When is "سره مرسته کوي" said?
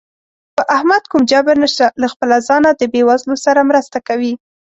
3.45-4.33